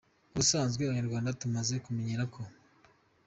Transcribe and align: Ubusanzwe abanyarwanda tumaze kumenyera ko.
Ubusanzwe 0.31 0.81
abanyarwanda 0.83 1.37
tumaze 1.41 1.75
kumenyera 1.85 2.23
ko. 2.33 2.41